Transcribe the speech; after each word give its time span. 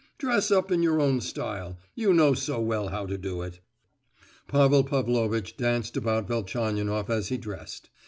Dress 0.17 0.49
up 0.49 0.71
in 0.71 0.81
your 0.81 0.99
own 0.99 1.21
style—you 1.21 2.11
know 2.11 2.33
so 2.33 2.59
well 2.59 2.87
how 2.87 3.05
to 3.05 3.19
do 3.19 3.43
it." 3.43 3.59
Pavel 4.47 4.83
Pavlovitch 4.83 5.55
danced 5.57 5.95
about 5.95 6.27
Velchaninoff 6.27 7.07
as 7.07 7.27
he 7.27 7.37
dressed. 7.37 7.91